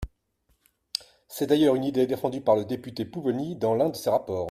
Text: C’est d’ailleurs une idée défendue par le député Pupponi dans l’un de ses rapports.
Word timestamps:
C’est 1.27 1.45
d’ailleurs 1.45 1.75
une 1.75 1.83
idée 1.83 2.07
défendue 2.07 2.41
par 2.41 2.55
le 2.55 2.65
député 2.65 3.05
Pupponi 3.05 3.55
dans 3.55 3.75
l’un 3.75 3.89
de 3.89 3.95
ses 3.95 4.09
rapports. 4.09 4.39